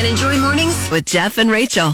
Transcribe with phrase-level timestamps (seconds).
[0.00, 1.92] and enjoy mornings with Jeff and Rachel.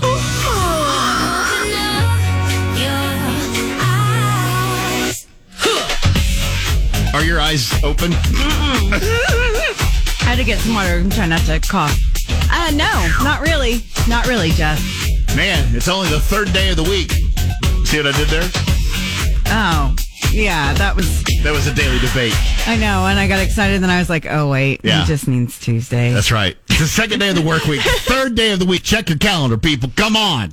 [7.15, 8.13] Are your eyes open?
[8.13, 8.99] I
[10.19, 11.99] had to get some water and try not to cough.
[12.51, 13.83] Uh, no, not really.
[14.07, 14.79] Not really, Jeff.
[15.35, 17.11] Man, it's only the third day of the week.
[17.87, 18.49] See what I did there?
[19.47, 19.97] Oh,
[20.31, 22.35] yeah, that was, That was a daily debate.
[22.67, 23.07] I know.
[23.07, 23.81] And I got excited.
[23.83, 25.03] Then I was like, oh, wait, Yeah.
[25.03, 26.13] it just means Tuesday.
[26.13, 26.57] That's right.
[26.79, 27.81] It's the second day of the work week.
[27.81, 28.83] Third day of the week.
[28.83, 29.91] Check your calendar, people.
[29.97, 30.51] Come on.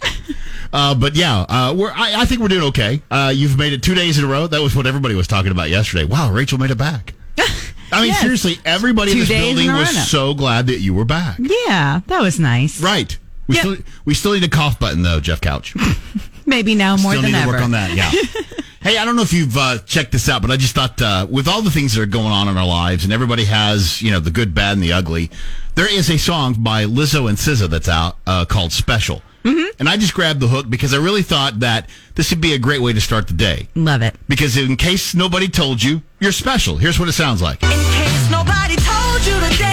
[0.72, 1.92] Uh, but yeah, uh, we're.
[1.92, 3.02] I, I think we're doing okay.
[3.12, 4.48] Uh, you've made it two days in a row.
[4.48, 6.06] That was what everybody was talking about yesterday.
[6.06, 7.14] Wow, Rachel made it back.
[7.92, 8.22] I mean, Yes.
[8.22, 11.38] seriously, everybody in this days in building was so glad that you were back.
[11.40, 12.80] yeah, that was nice.
[12.82, 13.18] Right.
[13.48, 13.62] We Yep.
[13.66, 15.76] still we still need a cough button though, Jeff Couch.
[16.46, 17.52] Maybe now more Still than need ever.
[17.52, 17.94] to work on that.
[17.94, 18.12] Yeah.
[18.84, 21.26] hey, I don't know if you've uh, checked this out, but I just thought uh,
[21.30, 24.12] with all the things that are going on in our lives, and everybody has you
[24.12, 25.32] know the good, bad, and the ugly.
[25.76, 29.80] There is a song by Lizzo and SZA that's out uh, called "Special," mm-hmm.
[29.80, 32.60] and I just grabbed the hook because I really thought that this would be a
[32.60, 33.70] great way to start the day.
[33.74, 34.16] Love it.
[34.28, 36.78] Because in case nobody told you, you're special.
[36.78, 37.64] Here's what it sounds like.
[37.64, 39.73] In case nobody told you today,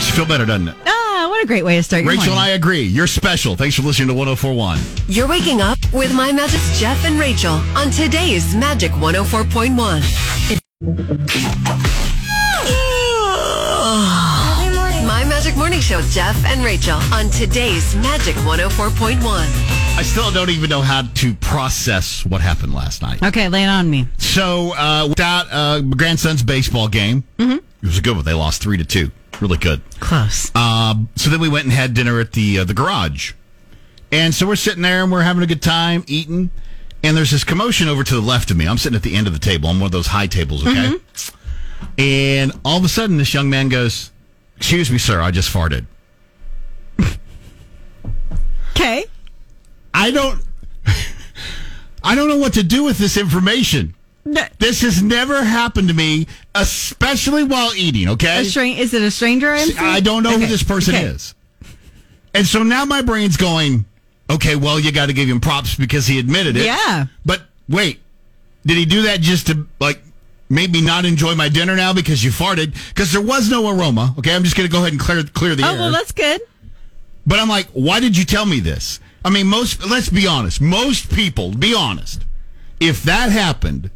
[0.00, 0.74] Makes you feel better, doesn't it?
[0.86, 2.80] Ah, what a great way to start your Rachel and I agree.
[2.80, 3.54] You're special.
[3.54, 4.78] Thanks for listening to 1041.
[5.08, 9.76] You're waking up with My Magic Jeff and Rachel on today's Magic 104.1.
[15.06, 19.20] My Magic Morning Show, Jeff and Rachel on today's Magic 104.1.
[19.22, 23.22] I still don't even know how to process what happened last night.
[23.22, 24.08] Okay, lay it on me.
[24.16, 27.58] So, uh, without uh, my grandson's baseball game, mm-hmm.
[27.58, 28.24] it was a good one.
[28.24, 29.10] They lost three to two.
[29.40, 29.80] Really good.
[30.00, 30.54] Close.
[30.54, 33.32] Um, so then we went and had dinner at the uh, the garage,
[34.12, 36.50] and so we're sitting there and we're having a good time eating.
[37.02, 38.68] And there's this commotion over to the left of me.
[38.68, 39.70] I'm sitting at the end of the table.
[39.70, 40.92] I'm one of those high tables, okay?
[41.96, 44.10] And all of a sudden, this young man goes,
[44.58, 45.86] "Excuse me, sir, I just farted."
[48.80, 49.04] Okay.
[49.92, 50.40] I don't,
[52.02, 53.94] I don't know what to do with this information.
[54.58, 58.08] This has never happened to me, especially while eating.
[58.10, 59.50] Okay, A stran- is it a stranger?
[59.52, 59.78] I'm seeing?
[59.78, 61.04] I don't know who this person okay.
[61.06, 61.34] is.
[62.34, 63.84] And so now my brain's going,
[64.28, 66.64] okay, well, you got to give him props because he admitted it.
[66.64, 67.06] Yeah.
[67.26, 68.00] But wait,
[68.64, 70.00] did he do that just to, like,
[70.48, 72.72] make me not enjoy my dinner now because you farted?
[72.90, 74.14] Because there was no aroma.
[74.18, 75.78] Okay, I'm just going to go ahead and clear, clear the Oh, air.
[75.78, 76.40] well, that's good.
[77.26, 79.00] But I'm like, why did you tell me this?
[79.24, 82.24] I mean, most, let's be honest, most people, be honest,
[82.80, 83.90] if that happened,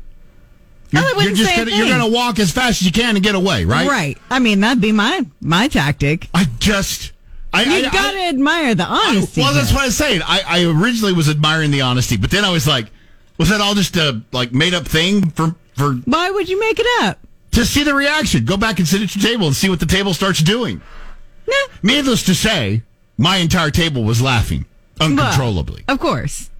[0.94, 3.16] you're, I you're wouldn't say gonna, you're going to walk as fast as you can
[3.16, 3.88] and get away, right?
[3.88, 4.18] Right.
[4.30, 6.28] I mean, that'd be my my tactic.
[6.34, 7.12] I just,
[7.52, 9.40] I, You I- gotta I- admire the honesty.
[9.40, 10.22] well, that's what I was saying.
[10.24, 12.86] I, I originally was admiring the honesty, but then I was like,
[13.38, 16.78] was that all just a like made up thing for for Why would you make
[16.78, 17.18] it up?
[17.52, 18.44] to see the reaction?
[18.44, 20.80] Go back and sit at your table and see what the table starts doing.
[21.46, 21.54] Nah.
[21.82, 22.82] Needless to say,
[23.18, 24.64] my entire table was laughing
[25.00, 25.84] uncontrollably.
[25.86, 26.50] Well, of course.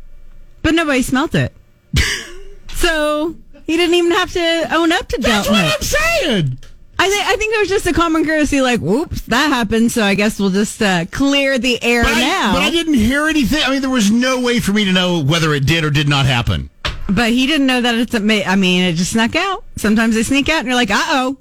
[0.63, 1.53] But nobody smelt it.
[2.69, 5.47] so he didn't even have to own up to that.
[5.47, 5.65] That's what.
[5.65, 6.59] I'm saying.
[6.97, 10.03] I think I think there was just a common courtesy, like, "Whoops, that happened." So
[10.05, 12.53] I guess we'll just uh, clear the air But I, now.
[12.55, 13.63] but I didn't hear anything.
[13.65, 16.09] I mean, there was no way for me to know whether it did or did
[16.09, 16.71] not happen.
[17.09, 18.21] But he didn't know that it's a.
[18.21, 19.65] ma- I mean, it just snuck out.
[19.77, 21.37] Sometimes they sneak out, and you're like, "Uh oh."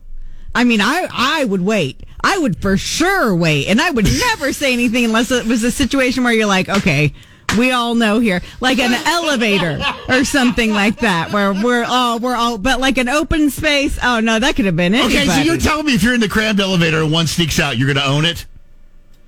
[0.55, 2.03] I mean, I I would wait.
[2.23, 5.71] I would for sure wait, and I would never say anything unless it was a
[5.71, 7.13] situation where you're like, "Okay."
[7.57, 12.35] We all know here, like an elevator or something like that, where we're all we're
[12.35, 13.97] all, but like an open space.
[14.03, 15.17] Oh no, that could have been anybody.
[15.17, 17.77] Okay, so you're telling me if you're in the crammed elevator and one sneaks out,
[17.77, 18.45] you're going to own it?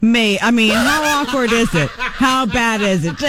[0.01, 1.89] Me, I mean, how awkward is it?
[1.89, 3.17] How bad is it?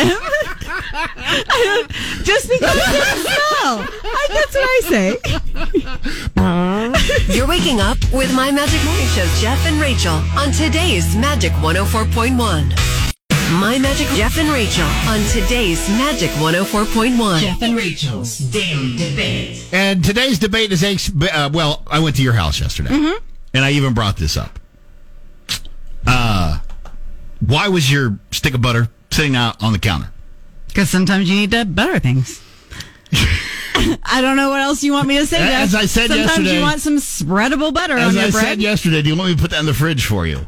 [2.24, 3.86] Just because of the smell.
[4.04, 5.16] I, that's what I say.
[7.34, 13.15] You're waking up with My Magic Morning Show, Jeff and Rachel on today's Magic 104.1.
[13.48, 17.40] My Magic Jeff and Rachel on today's Magic 104.1.
[17.40, 19.68] Jeff and Rachel's Daily Debate.
[19.72, 22.90] And today's debate is, ex- uh, well, I went to your house yesterday,
[23.54, 24.58] and I even brought this up.
[26.06, 26.58] Uh,
[27.40, 30.10] why was your stick of butter sitting out on the counter?
[30.68, 32.42] Because sometimes you need to butter things.
[34.02, 35.38] I don't know what else you want me to say.
[35.38, 35.62] Jeff.
[35.62, 38.44] As I said sometimes yesterday- you want some spreadable butter on As your I bread.
[38.44, 40.46] said yesterday, do you want me to put that in the fridge for you?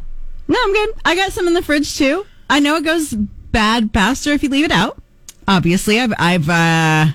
[0.49, 0.91] No, I'm good.
[1.05, 2.27] I got some in the fridge too.
[2.51, 5.01] I know it goes bad faster if you leave it out.
[5.47, 7.07] Obviously, I've, I've, uh,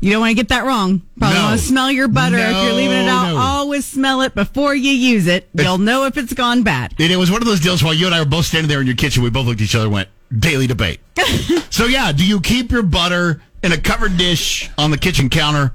[0.00, 1.02] You don't want to get that wrong.
[1.18, 1.44] Probably No.
[1.44, 3.28] want to smell your butter if you're leaving it out.
[3.28, 3.40] No, no.
[3.40, 5.48] Always smell it before you use it.
[5.54, 6.94] You'll know if it's gone bad.
[6.98, 8.86] It was one of those deals while you and I were both standing there in
[8.86, 10.08] your kitchen, we both looked at each other and went,
[10.38, 11.00] daily debate.
[11.70, 15.72] so, yeah, do you keep your butter in a covered dish on the kitchen counter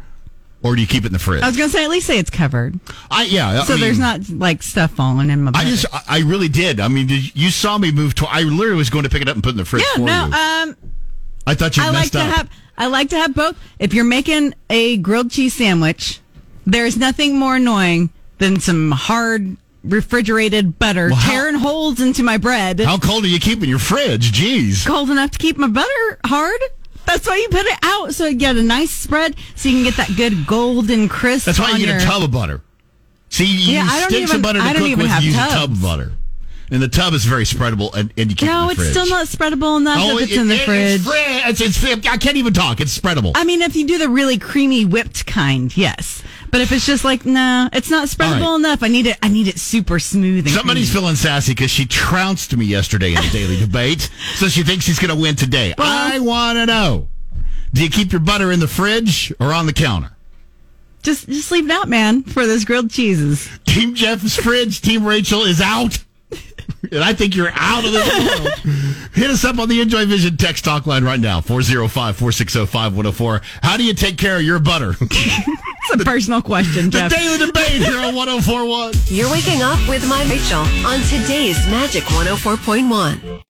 [0.62, 1.42] or do you keep it in the fridge?
[1.42, 2.80] I was going to say, at least say it's covered.
[3.10, 3.62] I, yeah.
[3.62, 6.80] I So mean, there's not like stuff falling in my I just, I- really did.
[6.80, 9.30] I mean, did, you saw me move to, I literally was going to pick it
[9.30, 10.26] up and put it in the fridge yeah, for no.
[10.28, 10.34] you.
[10.34, 10.78] Um,
[11.48, 12.26] I thought you I like messed to up.
[12.36, 13.58] have I like to have both.
[13.80, 16.20] If you're making a grilled cheese sandwich,
[16.66, 22.38] there's nothing more annoying than some hard refrigerated butter Well, how- tearing holes into my
[22.38, 22.80] bread.
[22.80, 24.32] How cold do you keep in your fridge?
[24.32, 24.86] Jeez.
[24.86, 26.62] Cold enough to keep my butter hard.
[27.10, 29.84] That's why you put it out so you get a nice spread so you can
[29.84, 31.46] get that good golden crisp.
[31.48, 32.62] That's why you get your, a tub of butter.
[33.30, 35.24] See, you Yeah, use sticks even- of butter to I don't cook even with, have
[35.24, 36.12] you use a tub of butter.
[36.72, 39.26] And the tub is very spreadable, and, and you it No, the it's still not
[39.26, 41.02] spreadable enough oh, if it's it- in the it- fridge.
[41.04, 42.80] It's, it's, it's, I can't even talk.
[42.80, 43.32] It's spreadable.
[43.34, 46.22] I mean, if you do the really creamy whipped kind, yes.
[46.52, 48.56] But if it's just like, no, it's not spreadable right.
[48.56, 48.84] enough.
[48.84, 49.18] I need it.
[49.22, 50.48] I need it super smooth.
[50.50, 51.02] Somebody's creamy.
[51.02, 55.00] feeling sassy because she trounced me yesterday in the daily debate, so she thinks she's
[55.00, 55.74] going to win today.
[55.78, 57.08] I want to know:
[57.74, 60.12] Do you keep your butter in the fridge or on the counter?
[61.02, 63.50] Just just leave it out, man, for those grilled cheeses.
[63.66, 64.82] Team Jeff's fridge.
[64.82, 66.04] Team Rachel is out.
[66.92, 68.76] And I think you're out of this world.
[69.14, 73.42] Hit us up on the Enjoy Vision text talk line right now, 405 460 5104.
[73.62, 74.96] How do you take care of your butter?
[75.92, 78.94] It's a personal question, the daily debate here on 1041.
[79.08, 83.42] You're waking up with My Rachel on today's Magic 104.1.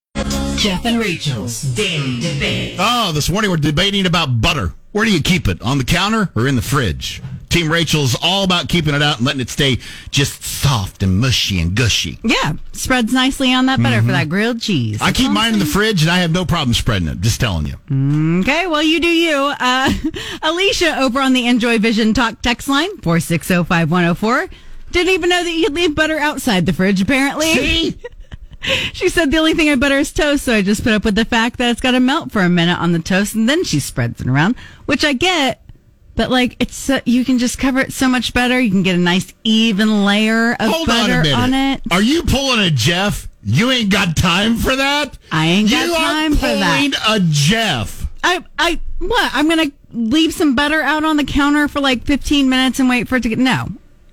[0.56, 2.76] Jeff and Rachel's Daily Debate.
[2.78, 4.72] Oh, this morning we're debating about butter.
[4.92, 5.60] Where do you keep it?
[5.60, 7.20] On the counter or in the fridge?
[7.50, 9.78] Team Rachel's all about keeping it out and letting it stay
[10.10, 12.18] just soft and mushy and gushy.
[12.22, 14.98] Yeah, spreads nicely on that butter for that grilled cheese.
[14.98, 15.04] Mm-hmm.
[15.04, 17.20] I keep mine in the fridge and I have no problem spreading it.
[17.20, 17.74] Just telling you.
[18.40, 19.52] Okay, well, you do you.
[19.58, 19.92] Uh,
[20.42, 24.50] Alicia over on the Enjoy Vision Talk text line, 4605104.
[24.92, 27.52] Didn't even know that you could leave butter outside the fridge, apparently.
[27.52, 28.00] See?
[28.92, 31.14] She said the only thing I butter is toast, so I just put up with
[31.14, 33.64] the fact that it's got to melt for a minute on the toast, and then
[33.64, 34.54] she spreads it around,
[34.84, 35.62] which I get.
[36.20, 38.60] But like, it's uh, you can just cover it so much better.
[38.60, 41.38] You can get a nice even layer of Hold on butter minute.
[41.38, 41.80] on it.
[41.90, 43.26] Are you pulling a Jeff?
[43.42, 45.16] You ain't got time for that?
[45.32, 46.76] I ain't got you time for that.
[46.76, 48.06] pulling a Jeff.
[48.22, 49.30] I, I, what?
[49.32, 53.08] I'm gonna leave some butter out on the counter for like 15 minutes and wait
[53.08, 53.38] for it to get.
[53.38, 53.68] No,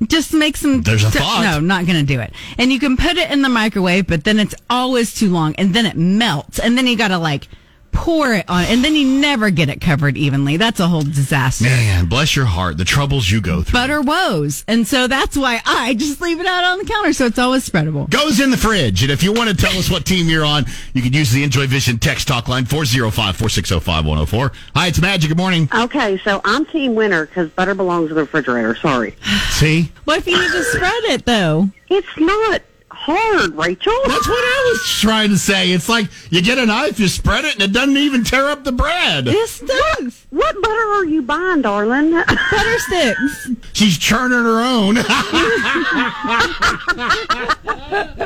[0.07, 0.83] just make some.
[0.83, 1.41] There's a thought.
[1.43, 2.31] No, not gonna do it.
[2.57, 5.73] And you can put it in the microwave, but then it's always too long, and
[5.73, 7.49] then it melts, and then you gotta like
[7.97, 10.55] pour it on, and then you never get it covered evenly.
[10.55, 11.65] That's a whole disaster.
[11.65, 12.77] Man, bless your heart.
[12.77, 13.73] The troubles you go through.
[13.73, 17.25] Butter woes, and so that's why I just leave it out on the counter, so
[17.25, 18.09] it's always spreadable.
[18.09, 19.01] goes in the fridge.
[19.01, 21.43] And if you want to tell us what team you're on, you can use the
[21.43, 24.51] Enjoy Vision text talk line 405 460 5104.
[24.75, 25.29] Hi, it's Magic.
[25.29, 25.67] Good morning.
[25.73, 28.75] Okay, so I'm team winner because butter belongs in the refrigerator.
[28.75, 29.15] Sorry.
[29.49, 29.91] See?
[30.05, 31.69] What if you need to spread it though?
[31.89, 32.61] It's not
[33.07, 33.93] hard, Rachel.
[34.05, 35.71] That's what I was trying to say.
[35.71, 38.65] It's like you get a knife, you spread it, and it doesn't even tear up
[38.65, 39.23] the bread.
[39.25, 42.11] This does What butter are you buying, darling?
[42.51, 43.49] butter sticks.
[43.73, 44.95] She's churning her own.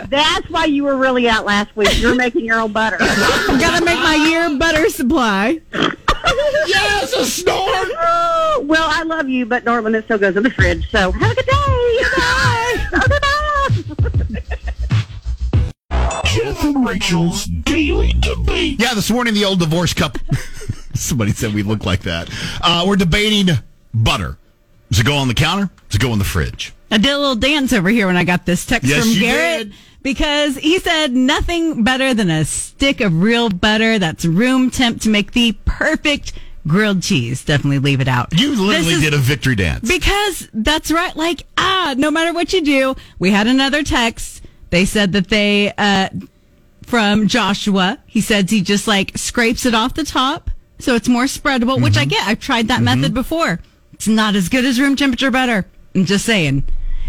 [0.10, 2.02] That's why you were really out last week.
[2.02, 2.98] You're making your own butter.
[2.98, 5.60] Gotta make my year butter supply.
[6.68, 7.70] yes, a snort.
[8.00, 10.90] Oh, well, I love you, but darling, it still goes in the fridge.
[10.90, 12.00] So have a good day.
[12.18, 13.18] Bye.
[16.26, 18.80] Jeff and Rachel's Daily Debate.
[18.80, 20.22] Yeah, this morning the old divorce couple.
[20.94, 22.30] Somebody said we look like that.
[22.62, 23.56] Uh, we're debating
[23.94, 24.38] butter.
[24.90, 25.70] Does it go on the counter?
[25.90, 26.74] Does it go in the fridge?
[26.92, 29.70] I did a little dance over here when I got this text Yes, from Garrett
[29.70, 29.78] did.
[30.04, 35.10] because he said nothing better than a stick of real butter that's room temp to
[35.10, 36.34] make the perfect
[36.68, 37.46] grilled cheese.
[37.46, 38.38] Definitely leave it out.
[38.38, 39.88] You literally is- did a victory dance.
[39.88, 41.16] because that's right.
[41.16, 44.41] Like, ah, no matter what you do, we had another text.
[44.72, 46.10] They said that they, uh,
[46.84, 50.50] from Joshua, he says he just like scrapes it off the top
[50.80, 52.02] so it's more spreadable, which Mm-hmm.
[52.02, 52.28] I get.
[52.28, 53.60] I've tried that method before.
[53.94, 55.68] It's not as good as room temperature butter.
[55.94, 56.64] I'm just saying.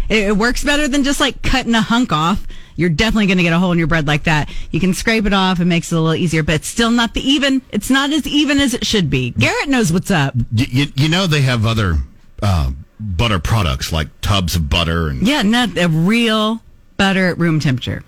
[0.09, 2.45] It, it works better than just like cutting a hunk off.
[2.75, 4.49] You're definitely going to get a hole in your bread like that.
[4.71, 5.59] You can scrape it off.
[5.59, 7.61] It makes it a little easier, but it's still not the even.
[7.71, 9.31] It's not as even as it should be.
[9.31, 10.35] Garrett knows what's up.
[10.53, 11.95] you, you, you know they have other
[12.43, 16.61] uh, butter products like tubs of butter and Yeah, not a real
[16.97, 18.03] butter at room temperature.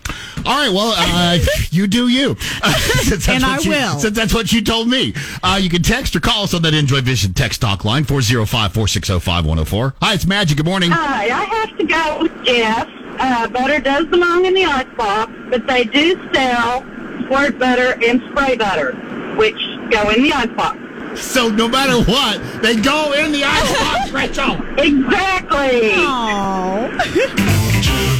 [0.46, 1.38] all right well uh,
[1.72, 4.00] you do you Uh, since that's And what I you- will.
[4.00, 5.14] since that's what you told me
[5.44, 9.94] uh, you can text or call us on that enjoy vision text talk line 405-460-5104
[10.02, 12.88] hi it's magic good morning Hi, I have to go with Jeff.
[13.18, 16.82] Uh, butter does belong in the icebox, but they do sell
[17.24, 18.92] squirt butter and spray butter,
[19.38, 19.56] which
[19.90, 20.78] go in the icebox.
[21.22, 24.58] So no matter what, they go in the icebox, Rachel.
[24.78, 25.94] Exactly.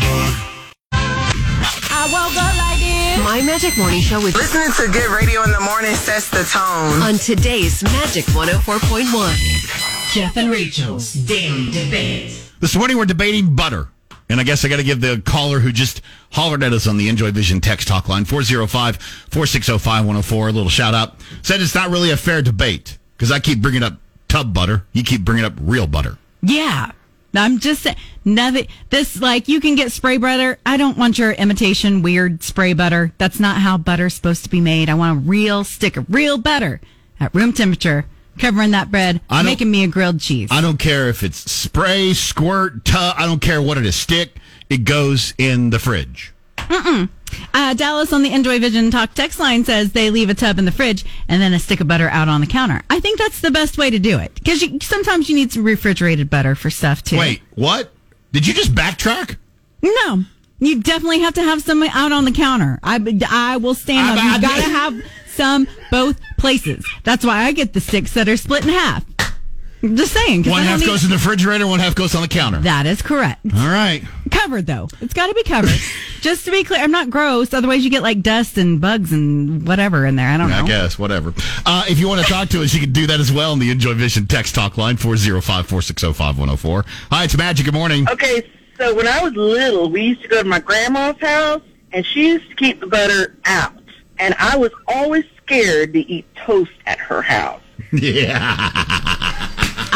[1.98, 3.24] I woke up like this.
[3.24, 7.02] My Magic Morning Show with Listening to good radio in the morning sets the tone.
[7.02, 10.14] on today's Magic 104.1.
[10.14, 12.38] Jeff and Rachel's Daily Debate.
[12.60, 13.88] This morning we're debating butter.
[14.30, 16.98] And I guess I got to give the caller who just hollered at us on
[16.98, 21.16] the Enjoy Vision text talk line 405 460 5104 a little shout out.
[21.44, 23.94] Said it's not really a fair debate because I keep bringing up
[24.28, 24.84] tub butter.
[24.94, 26.18] You keep bringing up real butter.
[26.42, 26.92] Yeah.
[27.38, 28.68] I'm just saying, nothing.
[28.90, 30.58] This, like, you can get spray butter.
[30.66, 33.14] I don't want your imitation weird spray butter.
[33.18, 34.90] That's not how butter's supposed to be made.
[34.90, 36.82] I want a real stick of real butter
[37.20, 38.06] at room temperature,
[38.38, 40.50] covering that bread, I making me a grilled cheese.
[40.52, 43.16] I don't care if it's spray, squirt, tub.
[43.18, 43.96] I don't care what it is.
[43.96, 44.36] Stick.
[44.70, 46.34] It goes in the fridge.
[47.54, 50.66] Uh, Dallas on the Enjoy Vision Talk text line says they leave a tub in
[50.66, 52.82] the fridge and then a stick of butter out on the counter.
[52.90, 56.30] I think that's the best way to do it because sometimes you need some refrigerated
[56.30, 57.18] butter for stuff too.
[57.18, 57.92] Wait, what?
[58.32, 59.38] Did you just backtrack?
[59.82, 60.24] No,
[60.60, 62.80] you definitely have to have some out on the counter.
[62.84, 63.00] I,
[63.30, 64.20] I will stand I- up.
[64.20, 66.86] I- You've got to have some both places.
[67.04, 69.04] That's why I get the sticks that are split in half.
[69.86, 70.44] I'm just saying.
[70.46, 72.60] One I half need- goes in the refrigerator, one half goes on the counter.
[72.60, 73.46] That is correct.
[73.54, 74.04] All right.
[74.32, 74.88] Covered though.
[75.02, 75.70] It's got to be covered.
[76.22, 77.54] just to be clear, I'm not gross.
[77.54, 80.28] Otherwise, you get like dust and bugs and whatever in there.
[80.28, 80.64] I don't know.
[80.64, 81.34] I guess, whatever.
[81.66, 83.60] Uh, if you want to talk to us, you can do that as well on
[83.60, 86.86] the Enjoy Vision text talk line 405 460 5104.
[87.12, 87.66] Hi, it's Magic.
[87.66, 88.10] Good morning.
[88.10, 91.62] Okay, so when I was little, we used to go to my grandma's house,
[91.92, 93.74] and she used to keep the butter out.
[94.18, 97.62] And I was always scared to eat toast at her house.
[97.92, 98.72] Yeah.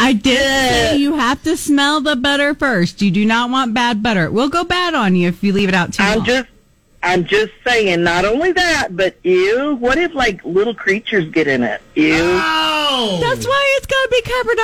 [0.02, 3.02] I did you have to smell the butter first.
[3.02, 4.24] You do not want bad butter.
[4.24, 6.26] It will go bad on you if you leave it out too I'm long.
[6.26, 6.48] just,
[7.02, 8.02] I'm just saying.
[8.02, 9.76] Not only that, but ew.
[9.78, 11.82] What if like little creatures get in it?
[11.96, 12.14] Ew.
[12.14, 13.18] Oh!
[13.20, 14.58] That's why it's got to be covered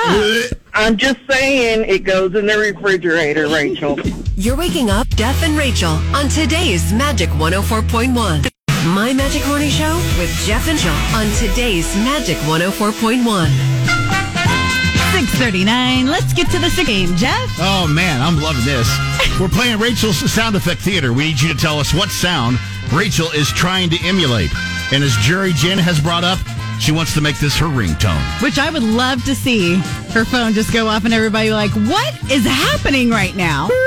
[0.51, 0.59] up.
[0.73, 3.99] I'm just saying it goes in the refrigerator, Rachel.
[4.35, 8.49] You're waking up Jeff and Rachel on today's Magic 104.1.
[8.93, 13.96] My Magic Morning Show with Jeff and Jill on today's Magic 104.1.
[15.27, 16.07] 639.
[16.07, 17.49] Let's get to the sick game, Jeff.
[17.59, 18.87] Oh, man, I'm loving this.
[19.39, 21.11] We're playing Rachel's Sound Effect Theater.
[21.13, 22.57] We need you to tell us what sound
[22.93, 24.51] Rachel is trying to emulate.
[24.91, 26.39] And as Jerry Jen has brought up,
[26.79, 28.21] she wants to make this her ringtone.
[28.41, 29.75] Which I would love to see
[30.13, 33.69] her phone just go off and everybody like, what is happening right now?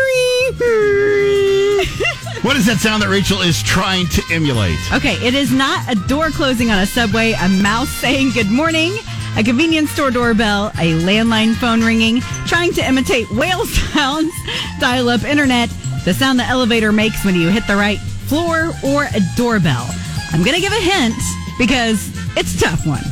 [2.42, 4.78] What is that sound that Rachel is trying to emulate?
[4.94, 8.96] Okay, it is not a door closing on a subway, a mouse saying good morning,
[9.36, 14.32] a convenience store doorbell, a landline phone ringing, trying to imitate whale sounds,
[14.80, 15.70] dial up internet,
[16.04, 19.88] the sound the elevator makes when you hit the right floor, or a doorbell.
[20.32, 21.14] I'm going to give a hint
[21.58, 23.02] because it's a tough one.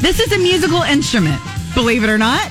[0.00, 1.40] This is a musical instrument,
[1.74, 2.50] believe it or not.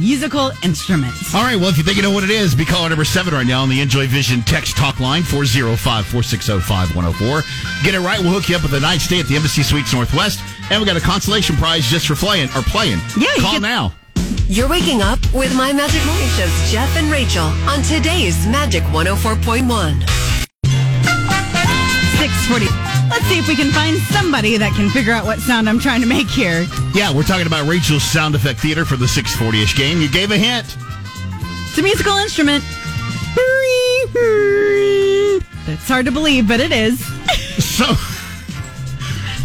[0.00, 1.34] Musical instruments.
[1.34, 3.34] All right, well, if you think you know what it is, be caller number seven
[3.34, 7.42] right now on the Enjoy Vision text talk line 405 460 5104.
[7.84, 9.92] Get it right, we'll hook you up with a night stay at the Embassy Suites
[9.92, 10.40] Northwest.
[10.70, 12.98] And we got a consolation prize just for playing or playing.
[13.18, 13.92] Yeah, you Call get- now.
[14.48, 20.04] You're waking up with My Magic Morning Show's Jeff and Rachel on today's Magic 104.1.
[22.18, 22.66] 640.
[23.10, 26.00] Let's see if we can find somebody that can figure out what sound I'm trying
[26.02, 26.66] to make here.
[26.94, 30.00] Yeah, we're talking about Rachel's Sound Effect Theater for the 640 ish game.
[30.00, 30.76] You gave a hint.
[31.68, 32.64] It's a musical instrument.
[35.66, 36.98] That's hard to believe, but it is.
[37.62, 37.84] So,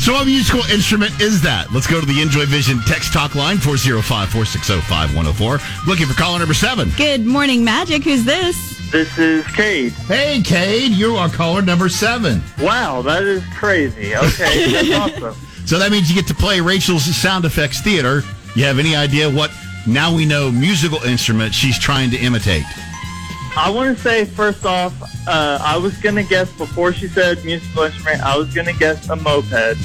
[0.03, 1.71] so what musical instrument is that?
[1.71, 5.59] Let's go to the Enjoy Vision text talk line 405 460 5104.
[5.87, 6.91] Looking for caller number seven.
[6.97, 8.03] Good morning, Magic.
[8.03, 8.91] Who's this?
[8.91, 9.93] This is Cade.
[9.93, 12.43] Hey, Cade, you are caller number seven.
[12.59, 14.13] Wow, that is crazy.
[14.13, 15.35] Okay, that's awesome.
[15.65, 18.23] So that means you get to play Rachel's Sound Effects Theater.
[18.57, 19.51] You have any idea what
[19.87, 22.65] now we know musical instrument she's trying to imitate?
[23.55, 24.93] I want to say first off,
[25.27, 28.21] uh, I was gonna guess before she said musical instrument.
[28.23, 29.75] I was gonna guess a moped, A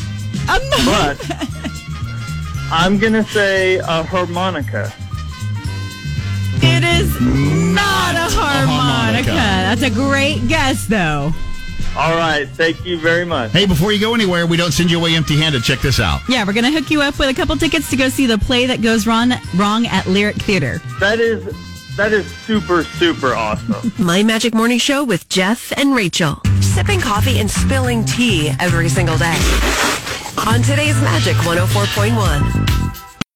[0.49, 0.85] moped.
[0.87, 1.37] but
[2.73, 4.93] I'm gonna say a harmonica.
[6.61, 9.33] It is not a harmonica.
[9.33, 9.33] harmonica.
[9.33, 11.33] That's a great guess, though.
[11.97, 13.51] All right, thank you very much.
[13.53, 15.63] Hey, before you go anywhere, we don't send you away empty handed.
[15.63, 16.21] Check this out.
[16.29, 18.67] Yeah, we're gonna hook you up with a couple tickets to go see the play
[18.67, 20.81] that goes wrong wrong at Lyric Theater.
[21.01, 21.45] That is
[21.99, 23.93] that is super super awesome.
[23.99, 26.40] My Magic Morning Show with Jeff and Rachel.
[26.61, 29.37] Sipping coffee and spilling tea every single day.
[30.47, 32.14] On today's Magic 104.1.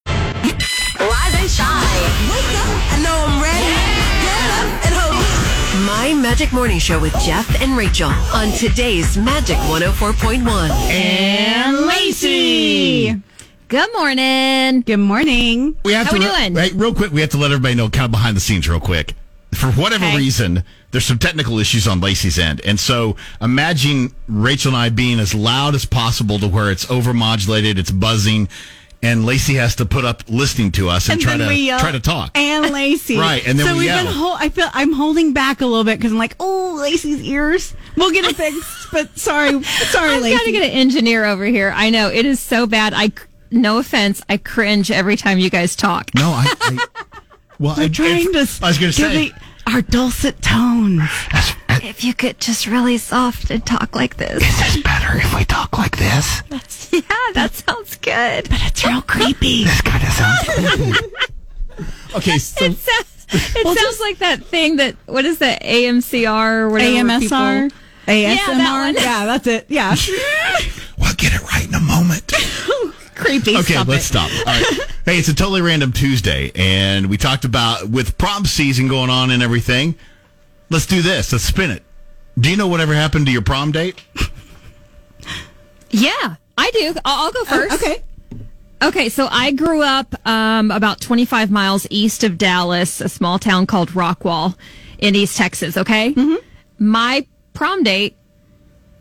[0.07, 2.13] Rise and shine.
[2.31, 2.71] Wake up.
[2.93, 3.75] I know I'm ready.
[4.23, 5.85] Get up and hold.
[5.85, 10.71] My Magic Morning Show with Jeff and Rachel on today's Magic 104.1.
[10.89, 13.23] And Lace Lacey.
[13.73, 14.83] Good morning.
[14.83, 15.79] Good morning.
[15.83, 16.53] We have How to we doing?
[16.53, 17.11] right, real quick.
[17.11, 19.15] We have to let everybody know kind of behind the scenes, real quick.
[19.55, 20.17] For whatever Okay.
[20.19, 25.19] reason, there's some technical issues on Lacey's end, and so imagine Rachel and I being
[25.19, 28.47] as loud as possible to where it's overmodulated, it's buzzing,
[29.03, 32.01] and Lacey has to put up listening to us and, try to yell, try to
[32.01, 32.31] talk.
[32.37, 33.17] And Lacey.
[33.19, 34.05] Right, and then so we we've yell.
[34.05, 37.23] been hol- I feel I'm holding back a little bit because I'm like, oh, Lacey's
[37.23, 37.75] ears.
[37.97, 38.89] We'll get it fixed.
[38.93, 40.37] but sorry, sorry, I've Lacey.
[40.37, 41.73] got to get an engineer over here.
[41.75, 42.93] I know it is so bad.
[42.93, 46.11] I cr- no offense, I cringe every time you guys talk.
[46.15, 46.53] no, I.
[46.61, 46.87] I
[47.59, 48.39] well, I, We're trying to.
[48.63, 49.29] I was going to say.
[49.29, 49.35] the-
[49.69, 51.03] our dulcet tones.
[51.85, 54.43] If you could just really soft and talk like this.
[54.43, 56.43] Is this better if we talk like this?
[56.93, 57.01] Yeah,
[57.35, 58.49] that sounds good.
[58.51, 59.63] But it's real creepy.
[59.65, 60.49] This kind of sounds
[60.99, 61.15] creepy.
[62.17, 66.69] okay, so It sounds, it sounds like that thing that what is that AMCR or
[66.69, 67.71] whatever AMSR, people- ASMR.
[68.09, 68.95] Yeah, that one.
[68.97, 69.67] Yeah, that's it.
[69.69, 69.95] Yeah,
[70.99, 72.33] we'll get it right in a moment.
[73.25, 73.57] Creepy.
[73.57, 74.09] Okay, Stop let's it.
[74.09, 74.31] stop.
[74.31, 74.79] All right.
[75.05, 79.33] Hey, it's a totally random Tuesday, and we talked about with prom season going on
[79.33, 79.97] and everything.
[80.71, 81.33] Let's do this.
[81.33, 81.83] Let's spin it.
[82.39, 84.01] Do you know whatever happened to your prom date?
[85.91, 86.95] Yeah, I do.
[87.05, 87.75] I'll, I'll go first.
[87.83, 88.03] Okay.
[88.83, 93.67] Okay, so I grew up um, about 25 miles east of Dallas, a small town
[93.67, 94.57] called Rockwall
[94.99, 95.77] in East Texas.
[95.77, 96.37] Okay, mm-hmm.
[96.79, 98.17] my prom date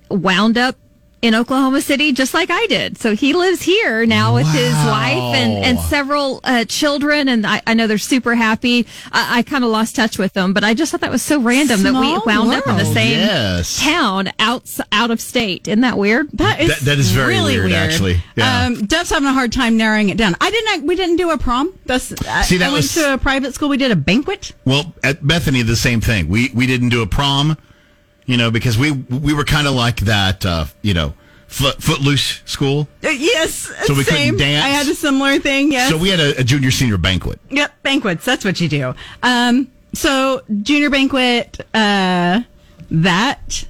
[0.10, 0.75] wound up
[1.22, 2.98] in Oklahoma City, just like I did.
[2.98, 7.62] So he lives here now with his wife and, and several uh, children, and I,
[7.68, 8.88] I know they're super happy.
[9.12, 11.40] I, I kind of lost touch with them, but I just thought that was so
[11.40, 13.80] random that we Small wound up in the same Yes.
[13.80, 15.68] town out out of state.
[15.68, 16.30] Isn't that weird?
[16.34, 18.22] That is That- that is very really weird, actually.
[18.36, 18.66] Yeah.
[18.66, 20.36] Um, Dev's having a hard time narrowing it down.
[20.42, 20.88] I didn't.
[20.88, 21.74] We didn't do a prom.
[21.86, 22.16] That's See,
[22.58, 23.70] that I went was- to a private school.
[23.70, 24.54] We did a banquet.
[24.66, 26.28] Well, at Bethany, the same thing.
[26.30, 27.58] We we didn't do a prom,
[28.25, 31.13] you know, because we we were kind of like that, uh, you know,
[31.48, 32.88] foot, footloose school.
[33.04, 34.66] Uh, yes, So we couldn't dance?
[34.66, 35.72] I had a similar thing.
[35.72, 35.90] Yes.
[35.90, 37.40] So we had a, a junior senior banquet.
[37.50, 38.25] Yep, banquets.
[38.25, 38.96] That's what you do.
[39.24, 41.60] Um, so junior banquet.
[41.74, 42.42] Uh,
[42.92, 43.66] that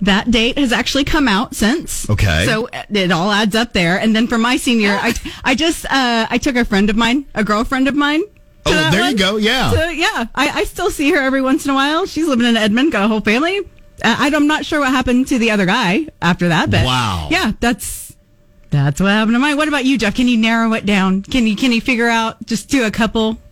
[0.00, 2.08] that date has actually come out since.
[2.10, 2.44] Okay.
[2.46, 4.00] So it all adds up there.
[4.00, 7.26] And then for my senior, I I just uh, I took a friend of mine,
[7.34, 8.22] a girlfriend of mine.
[8.64, 9.36] Oh, there you go.
[9.36, 9.70] Yeah.
[9.72, 12.06] So yeah, I, I still see her every once in a while.
[12.06, 13.60] She's living in Edmond, got a whole family.
[14.02, 17.28] Uh, I- I'm not sure what happened to the other guy after that, but Wow.
[17.30, 18.14] yeah, that's
[18.70, 19.56] that's what happened to mine.
[19.56, 20.14] What about you, Jeff?
[20.14, 21.22] Can you narrow it down?
[21.22, 23.38] Can you can you figure out just do a couple?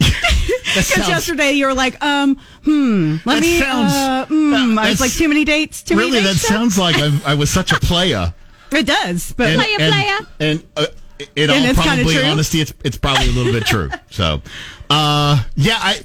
[0.00, 3.58] Because sounds- yesterday you were like, um, hmm, let That me.
[3.58, 5.82] sounds- uh, mm, I was like, too many dates.
[5.82, 6.42] Too really, many that dates.
[6.42, 6.50] Jeff?
[6.56, 8.32] sounds like I, I was such a playa.
[8.72, 10.18] It does, but and, Playa, and, playa.
[10.38, 10.86] and uh,
[11.34, 12.22] in And all it's probably true?
[12.22, 13.90] honesty, it's it's probably a little bit true.
[14.12, 14.42] So,
[14.88, 16.00] uh, yeah, I,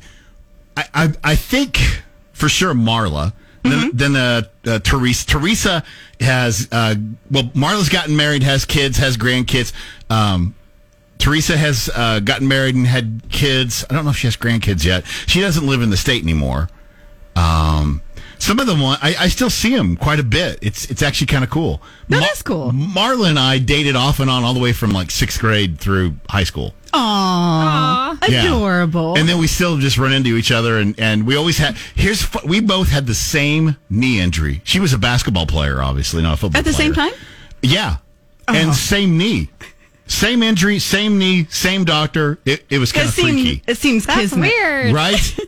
[0.75, 1.77] I, I, I think
[2.33, 3.33] for sure Marla.
[3.69, 3.97] Then, Mm-hmm.
[3.97, 5.25] then uh, uh, Teresa.
[5.27, 5.83] Teresa
[6.19, 6.95] has uh,
[7.31, 9.73] well, Marla's gotten married, has kids, has grandkids.
[10.09, 10.55] Um,
[11.17, 13.85] Teresa has uh, gotten married and had kids.
[13.89, 15.05] I don't know if she has grandkids yet.
[15.27, 16.69] She doesn't live in the state anymore.
[17.35, 18.01] Um,
[18.37, 20.59] some of them, want- I, I still see them quite a bit.
[20.61, 21.81] It's it's actually kind of cool.
[22.09, 22.71] That is cool.
[22.71, 26.15] Marla and I dated off and on all the way from like sixth grade through
[26.29, 26.73] high school.
[26.95, 28.45] Aw, Yeah.
[28.45, 29.15] adorable.
[29.17, 31.75] And then we still just run into each other, and, and we always had.
[31.95, 34.61] Here's we both had the same knee injury.
[34.63, 36.61] She was a basketball player, obviously, not a football.
[36.61, 36.61] Player.
[36.61, 37.11] At the same time?
[37.61, 37.97] Yeah,
[38.47, 38.73] and oh.
[38.73, 39.49] same knee,
[40.07, 42.37] same injury, same knee, same doctor.
[42.45, 44.49] It, it was kind it of seems freaky, it seems That's kismet.
[44.51, 44.93] weird.
[44.93, 45.37] right?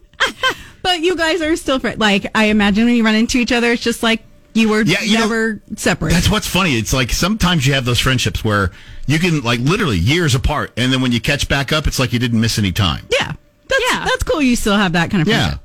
[0.83, 1.99] But you guys are still friends.
[1.99, 4.21] Like I imagine when you run into each other, it's just like
[4.57, 6.11] you were Yeah, you know, never separate.
[6.13, 6.77] That's what's funny.
[6.77, 8.71] It's like sometimes you have those friendships where
[9.05, 12.11] you can like literally years apart, and then when you catch back up, it's like
[12.13, 13.05] you didn't miss any time.
[13.11, 13.33] yeah,
[13.67, 14.05] that's Yeah.
[14.05, 14.41] that's cool.
[14.41, 15.57] You still have that kind of Yeah.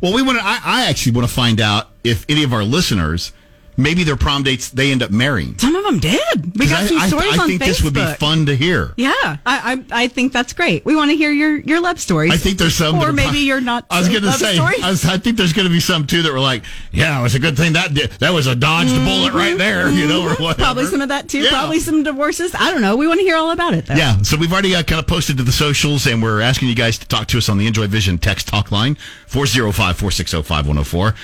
[0.00, 0.44] Well, we want to.
[0.44, 3.32] I, I actually want to find out if any of our listeners,
[3.76, 5.58] maybe their prom dates, they end up marrying.
[5.58, 6.58] Some of them did.
[6.58, 7.66] We got I, some I- stories I on think Facebook.
[7.66, 8.92] this would be fun to hear.
[8.96, 10.84] Yeah, I, I I think that's great.
[10.84, 12.32] We want to hear your your love stories.
[12.32, 13.86] I think there's some, or maybe you're not.
[13.90, 14.58] I was going to say.
[14.58, 17.22] I, was, I think there's going to be some too that were like, yeah, it
[17.22, 20.22] was a good thing that did, that was a dodged bullet right there, you know,
[20.22, 20.44] or whatever.
[20.52, 20.62] Mm-hmm.
[20.62, 21.40] Probably some of that too.
[21.40, 21.50] Yeah.
[21.50, 22.54] Probably some divorces.
[22.58, 22.96] I don't know.
[22.96, 23.94] We want to hear all about it though.
[23.94, 26.74] Yeah, so we've already uh, kind of posted to the socials, and we're asking you
[26.74, 31.14] guys to talk to us on the Enjoy Vision text talk line 405 460 5104.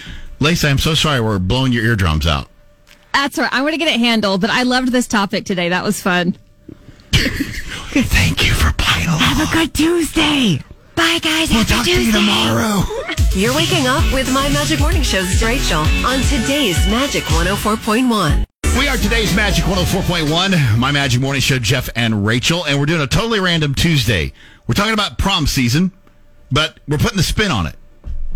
[0.42, 2.48] Lacey, I'm so sorry we're blowing your eardrums out.
[3.14, 3.52] That's all right.
[3.54, 5.68] I'm going to get it handled, but I loved this topic today.
[5.68, 6.36] That was fun.
[7.12, 9.20] Thank you for playing along.
[9.20, 10.60] Have a good Tuesday.
[10.96, 11.50] Bye, guys.
[11.50, 12.82] We'll Happy talk to you tomorrow.
[13.34, 18.44] You're waking up with My Magic Morning Show's Rachel on today's Magic 104.1.
[18.78, 23.02] We are today's Magic 104.1, my Magic Morning Show, Jeff and Rachel, and we're doing
[23.02, 24.32] a totally random Tuesday.
[24.66, 25.92] We're talking about prom season,
[26.50, 27.76] but we're putting the spin on it.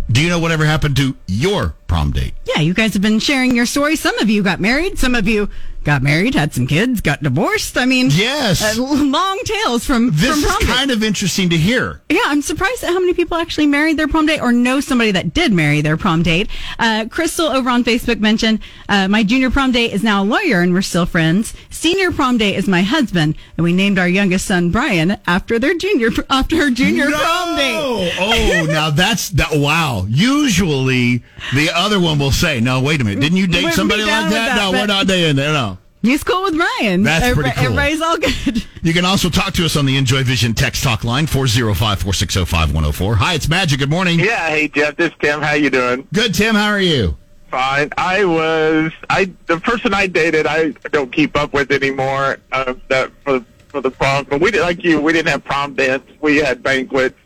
[0.09, 2.33] Do you know whatever happened to your prom date?
[2.45, 3.99] Yeah, you guys have been sharing your stories.
[3.99, 4.97] Some of you got married.
[4.97, 5.49] Some of you
[5.87, 7.77] got married, had some kids, got divorced.
[7.77, 8.61] I mean, Yes.
[8.61, 10.71] uh, long tales from This from is prom dates.
[10.73, 12.01] kind of interesting to hear.
[12.09, 15.11] Yeah, I'm surprised at how many people actually married their prom date or know somebody
[15.11, 16.49] that did marry their prom date.
[16.77, 20.59] Uh, Crystal over on Facebook mentioned, uh, my junior prom date is now a lawyer
[20.59, 21.53] and we're still friends.
[21.69, 25.73] Senior prom date is my husband and we named our youngest son Brian after their
[25.73, 28.13] junior, after her junior prom date.
[28.19, 29.51] Oh, now that's that.
[29.53, 30.05] Wow.
[30.09, 31.23] Usually,
[31.55, 33.21] the other one will say, "No, wait a minute.
[33.21, 34.29] Didn't you date Wouldn't somebody like that?
[34.31, 35.53] that, no, we're not dating that.
[35.53, 37.03] No." He's cool with Brian.
[37.03, 37.79] That's pretty Everybody- cool.
[37.79, 38.63] Everybody's all good.
[38.83, 43.15] You can also talk to us on the Enjoy Vision text talk line 405-460-5104.
[43.17, 43.79] Hi, it's Magic.
[43.79, 44.17] Good morning.
[44.19, 45.41] Yeah, hey Jeff, this is Tim.
[45.41, 46.07] How you doing?
[46.13, 46.55] Good, Tim.
[46.55, 47.17] How are you?
[47.51, 47.89] Fine.
[47.97, 50.47] I was I the person I dated.
[50.47, 52.37] I don't keep up with anymore.
[52.53, 55.01] Uh, that for for the prom, but we did like you.
[55.01, 56.03] We didn't have prom dance.
[56.21, 57.17] We had banquets,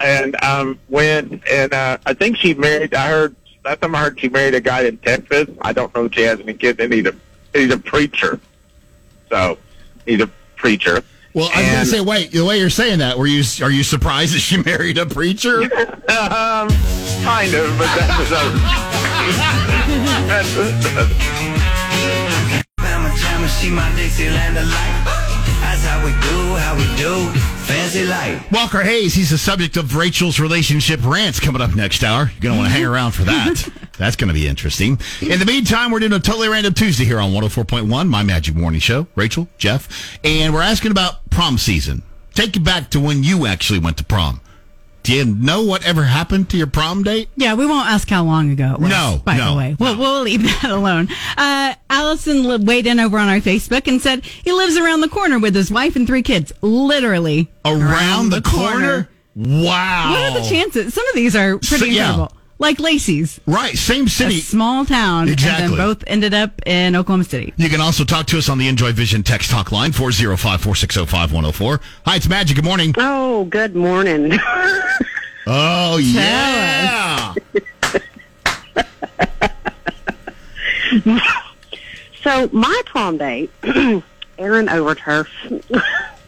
[0.00, 2.94] and um went and uh, I think she married.
[2.94, 5.48] I heard last time I heard she married a guy in Texas.
[5.60, 6.78] I don't know if she has any kids.
[6.80, 7.14] And he's a
[7.54, 8.38] he's a preacher.
[9.30, 9.58] So
[10.04, 11.02] he's a preacher.
[11.32, 12.30] Well, I was going to say, wait.
[12.30, 15.62] The way you're saying that, were you are you surprised that she married a preacher?
[15.62, 16.68] um,
[17.24, 18.30] kind of, but that was
[23.14, 25.04] Pajama, she my Dixieland delight.
[25.60, 27.30] That's how we do, how we do.
[27.64, 28.50] Fancy life.
[28.50, 32.30] Walker Hayes, he's the subject of Rachel's relationship rants coming up next hour.
[32.32, 33.68] You're going to want to hang around for that.
[33.98, 34.98] That's going to be interesting.
[35.22, 38.80] In the meantime, we're doing a totally random Tuesday here on 104.1, My Magic Morning
[38.80, 39.06] Show.
[39.14, 42.02] Rachel, Jeff, and we're asking about prom season.
[42.34, 44.40] Take you back to when you actually went to prom.
[45.04, 47.28] Do you know what ever happened to your prom date?
[47.36, 48.88] Yeah, we won't ask how long ago it was.
[48.88, 51.08] No, by no, the way, we'll, we'll leave that alone.
[51.36, 55.38] Uh, Allison weighed in over on our Facebook and said he lives around the corner
[55.38, 59.08] with his wife and three kids, literally Around, the, corner?
[59.36, 60.10] Wow.
[60.12, 60.94] What are the chances?
[60.94, 62.10] Some of these are pretty So- yeah.
[62.10, 62.36] incredible.
[62.58, 64.40] Like Lacey's, Right, same a city.
[64.40, 65.64] small town, Exactly.
[65.64, 67.52] and then both ended up in Oklahoma City.
[67.56, 71.80] You can also talk to us on the Enjoy Vision text talk line 405-460-5104.
[72.06, 72.56] Hi, it's Magic.
[72.56, 72.94] Good morning.
[72.96, 74.38] Oh, good morning.
[75.46, 77.34] Oh, yeah.
[82.22, 83.50] so my prom date,
[84.38, 85.28] Aaron Overturf,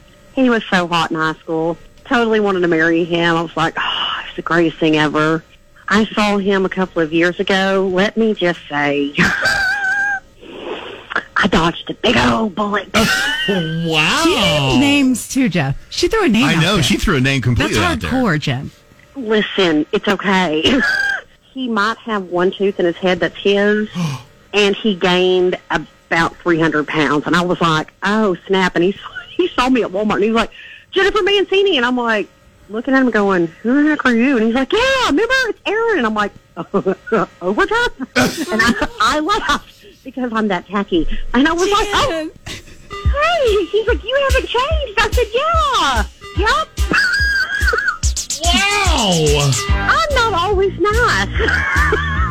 [0.35, 1.77] he was so hot in high school.
[2.05, 3.37] Totally wanted to marry him.
[3.37, 5.43] I was like, oh, it's the greatest thing ever.
[5.89, 7.89] I saw him a couple of years ago.
[7.93, 9.13] Let me just say,
[11.37, 12.89] I dodged a big old bullet.
[13.49, 14.23] Wow.
[14.25, 15.77] She named names too, Jeff.
[15.89, 16.47] She threw a name.
[16.47, 16.75] I out know.
[16.75, 16.83] there.
[16.83, 18.11] She threw a name completely That's out there.
[18.11, 18.73] hardcore, Jen.
[19.15, 20.65] Listen, it's okay.
[21.53, 23.89] he might have one tooth in his head that's his,
[24.53, 27.29] and he gained about 300 pounds.
[27.29, 28.75] And I was like, oh, snap.
[28.75, 28.97] And he,
[29.37, 30.51] he saw me at Walmart, and he's like,
[30.91, 31.77] Jennifer Mancini.
[31.77, 32.29] And I'm like,
[32.69, 34.37] looking at him going, who the heck are you?
[34.37, 35.35] And he's like, yeah, remember?
[35.49, 35.99] It's Aaron.
[35.99, 36.33] And I'm like,
[37.43, 37.89] overtime?
[37.99, 41.07] and I, I laughed because I'm that tacky.
[41.35, 43.67] And I was like, oh, hey.
[43.67, 44.99] He's like, you haven't changed.
[44.99, 46.05] I said, yeah.
[46.39, 46.69] Yep.
[48.45, 49.51] Wow.
[49.71, 52.23] I'm not always nice.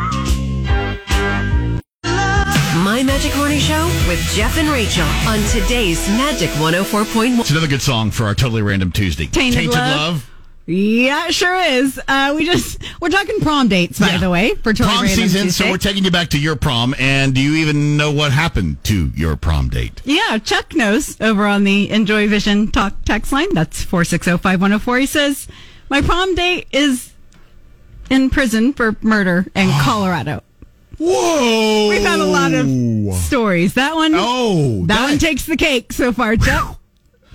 [2.95, 7.41] My Magic Morning Show with Jeff and Rachel on today's Magic 104.1.
[7.41, 9.25] It's another good song for our totally random Tuesday.
[9.27, 10.31] Tainted Love.
[10.65, 11.99] Yeah, it sure is.
[12.07, 14.17] Uh, we just we're talking prom dates, by Yeah.
[14.19, 15.65] the way, for totally Prom Random season, Tuesday.
[15.65, 16.95] so we're taking you back to your prom.
[16.97, 20.01] And do you even know what happened to your prom date?
[20.05, 23.53] Yeah, Chuck knows over on the Enjoy Vision Talk text line.
[23.53, 25.01] That's 4605104.
[25.01, 25.49] He says,
[25.89, 27.11] My prom date is
[28.09, 30.43] in prison for murder in Colorado.
[30.97, 31.89] Whoa!
[31.89, 32.67] We've had a lot of
[33.23, 33.73] stories.
[33.75, 36.79] That one, Oh, that, that- one takes the cake so far, Chuck.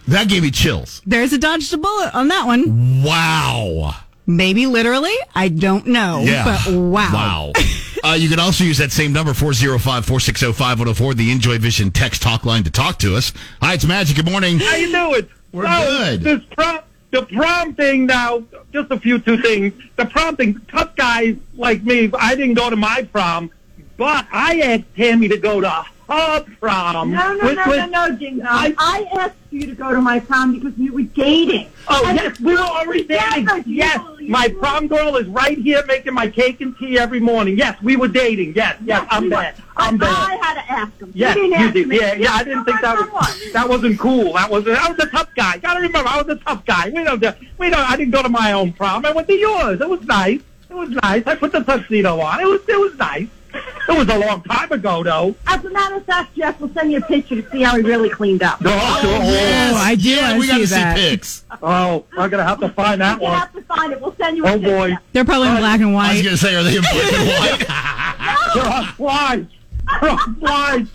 [0.09, 1.03] That gave me chills.
[1.07, 3.03] There's a dodged a bullet on that one.
[3.05, 3.95] Wow.
[4.27, 5.13] Maybe literally.
[5.35, 6.23] I don't know.
[6.25, 6.45] Yeah.
[6.45, 7.13] But wow.
[7.13, 7.53] Wow.
[8.05, 12.65] uh, you can also use that same number, 405-460-5104, the Enjoy Vision text talk line
[12.65, 13.33] to talk to us.
[13.63, 14.17] Hi, it's Magic.
[14.17, 14.59] Good morning.
[14.59, 15.29] How you doing?
[15.53, 16.21] We're So, good.
[16.23, 16.79] This prom,
[17.11, 18.43] the prom thing now,
[18.73, 19.73] just a few two things.
[19.97, 23.51] The prom thing, tough guys like me, I didn't go to my prom,
[23.97, 27.11] but I asked Tammy to go to her prom.
[27.13, 28.41] No, no, which no, was- no, no, Jing.
[28.45, 31.69] I- I, asked you to go to my prom because we were dating.
[31.89, 33.49] Oh, And yes, we were already dating.
[33.67, 34.59] you Yes, believe my it?
[34.59, 37.57] prom girl is right here making my cake and tea every morning.
[37.59, 38.55] Yes, we were dating.
[38.55, 39.37] Yes, yes, I'm we were.
[39.37, 39.55] bad.
[39.77, 41.11] I'm I, I had to ask him.
[41.15, 41.89] Yes, you you did.
[41.89, 41.99] me.
[41.99, 42.33] Yeah, yeah.
[42.35, 44.35] I didn't think that was that wasn't cool.
[44.35, 45.59] That was I was a tough guy.
[45.59, 46.91] Gotta remember, I was a tough guy.
[46.91, 47.23] We don't.
[47.59, 47.91] We don't.
[47.91, 49.05] I didn't go to my own prom.
[49.07, 49.81] I went to yours.
[49.81, 50.41] It was nice.
[50.69, 51.27] It was nice.
[51.27, 52.41] I put the tuxedo on.
[52.41, 52.61] It was.
[52.69, 53.27] It was nice.
[53.53, 55.35] It was a long time ago, though.
[55.47, 57.83] As a matter of fact, Jeff we'll send you a picture to see how he
[57.83, 58.61] really cleaned up.
[58.65, 60.97] Oh, Oh, I do Yeah, we got to see that.
[60.97, 61.45] pics.
[61.63, 63.39] oh, I'm gonna have to find that You one.
[63.39, 64.01] have to find it.
[64.01, 64.71] We'll send you a Oh picture.
[64.77, 64.97] boy.
[65.13, 66.11] They're probably in black and white.
[66.11, 68.95] I was going to say, are they in black and white?
[68.99, 69.45] Why?
[69.47, 69.49] slides.
[70.01, 70.87] They're on flies!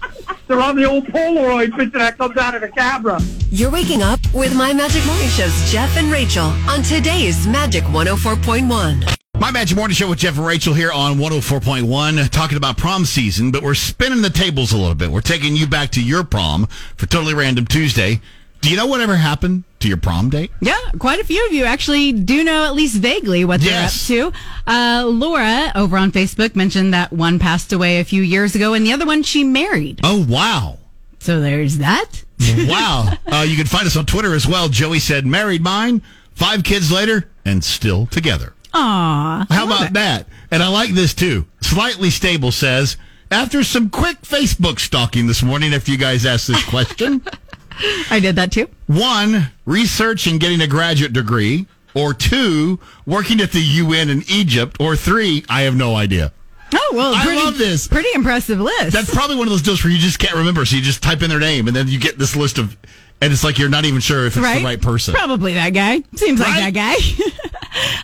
[0.48, 3.20] They're on the old Polaroid picture that comes out of the camera.
[3.52, 9.16] You're waking up with My Magic Morning Show's Jeff and Rachel on today's Magic 104.1.
[9.40, 13.52] My Magic Morning Show with Jeff and Rachel here on 104.1, talking about prom season,
[13.52, 15.12] but we're spinning the tables a little bit.
[15.12, 18.22] We're taking you back to your prom for Totally Random Tuesday.
[18.62, 20.50] Do you know whatever happened to your prom date?
[20.62, 24.02] Yeah, quite a few of you actually do know at least vaguely what they're Yes.
[24.04, 24.34] up to.
[24.66, 28.84] Uh, Laura over on Facebook mentioned that one passed away a few years ago and
[28.86, 30.00] the other one she married.
[30.04, 30.80] Oh, wow.
[31.20, 32.24] So there's that.
[32.68, 33.14] wow.
[33.28, 34.70] Uh, you can find us on Twitter as well.
[34.70, 38.54] Joey said, married mine, five kids later, and still together.
[38.76, 39.48] Aw.
[39.50, 40.28] How about that?
[40.52, 41.46] And I like this too.
[41.62, 42.98] Slightly Stable says,
[43.32, 47.22] after some quick Facebook stalking this morning, after you guys asked this question,
[48.10, 48.68] I did that too.
[48.88, 54.78] one, research and getting a graduate degree, or two, working at the UN in Egypt,
[54.80, 56.34] or three, I have no idea.
[56.74, 57.88] Oh, well, I pretty, love this.
[57.88, 58.92] Pretty impressive list.
[58.92, 61.22] That's probably one of those deals where you just can't remember, so you just type
[61.22, 62.76] in their name, and then you get this list of,
[63.22, 65.14] and it's like you're not even sure if it's the right person.
[65.14, 66.04] Probably that guy.
[66.16, 66.96] Seems like that guy.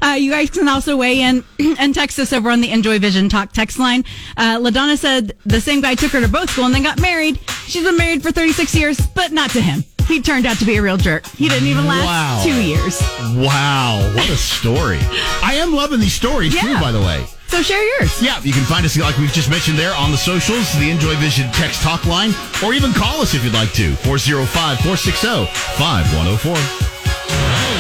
[0.01, 1.43] uh, you guys can also weigh in
[1.79, 4.03] and text us over on the Enjoy Vision Talk text line.
[4.37, 7.39] Uh, LaDonna said the same guy took her to both school and then got married.
[7.65, 9.83] She's been married for 36 years, but not to him.
[10.07, 11.25] He turned out to be a real jerk.
[11.27, 12.41] He didn't even last Wow.
[12.43, 12.99] two years.
[13.37, 14.99] Wow, what a story.
[15.43, 17.23] I am loving these stories too, by the way.
[17.47, 18.21] So share yours.
[18.21, 21.15] Yeah, you can find us like we've just mentioned there on the socials, the Enjoy
[21.17, 23.93] Vision text talk line, or even call us if you'd like to.
[23.97, 25.45] 405 460
[25.77, 27.70] 5104.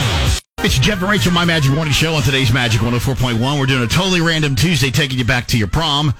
[0.63, 3.59] It's Jeff and Rachel, my Magic Morning Show on today's Magic 104.1.
[3.59, 6.13] We're doing a totally random Tuesday, taking you back to your prom.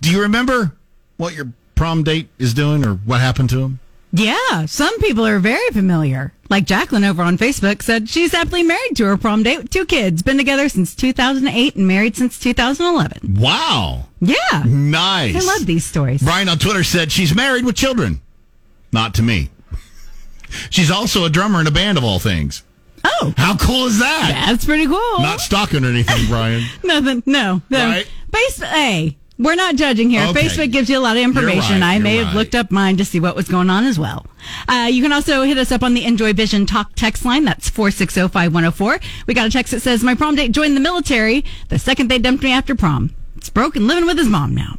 [0.00, 0.72] Do you remember
[1.16, 3.80] what your prom date is doing or what happened to him?
[4.12, 6.32] Yeah, some people are very familiar.
[6.48, 9.84] Like Jacqueline over on Facebook said she's happily married to her prom date with two
[9.84, 13.34] kids, been together since 2008 and married since 2011.
[13.34, 14.06] Wow.
[14.20, 14.62] Yeah.
[14.64, 15.34] Nice.
[15.34, 16.22] I love these stories.
[16.22, 18.20] Brian on Twitter said she's married with children.
[18.92, 19.50] Not to me.
[20.70, 22.62] She's also a drummer in a band of all things.
[23.10, 23.32] Oh.
[23.36, 24.46] How cool is that?
[24.46, 25.18] That's pretty cool.
[25.20, 26.64] Not stalking or anything, Brian.
[26.84, 27.22] Nothing.
[27.26, 27.62] No.
[27.70, 27.86] no.
[27.86, 28.10] Right?
[28.30, 30.26] Base, hey, we're not judging here.
[30.26, 30.42] Okay.
[30.42, 31.80] Facebook gives you a lot of information.
[31.80, 32.40] Right, I may you're have right.
[32.40, 34.26] looked up mine to see what was going on as well.
[34.68, 37.44] Uh, you can also hit us up on the Enjoy Vision Talk text line.
[37.44, 39.02] That's 4605104.
[39.26, 42.18] We got a text that says, My prom date joined the military the second they
[42.18, 43.14] dumped me after prom.
[43.36, 44.78] It's broken living with his mom now.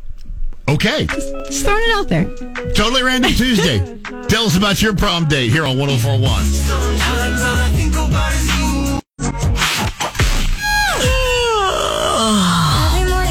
[0.68, 1.06] Okay.
[1.08, 2.26] Just throwing it out there.
[2.74, 3.80] Totally random Tuesday.
[4.28, 7.49] Tell us about your prom date here on 1041.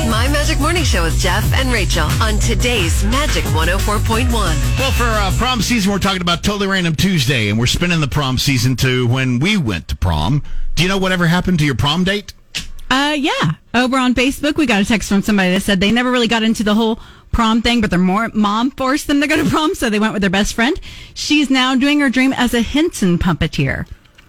[0.09, 4.31] My Magic Morning Show with Jeff and Rachel on today's Magic 104.1.
[4.31, 8.07] Well, for uh, prom season, we're talking about Totally Random Tuesday, and we're spinning the
[8.07, 10.45] prom season to when we went to prom.
[10.77, 12.33] Do you know whatever happened to your prom date?
[12.89, 13.55] Uh, yeah.
[13.75, 16.45] Over on Facebook, we got a text from somebody that said they never really got
[16.45, 17.01] into the whole
[17.33, 20.13] prom thing, but their more mom forced them to go to prom, so they went
[20.13, 20.81] with their best friend.
[21.15, 23.87] She's now doing her dream as a Henson puppeteer.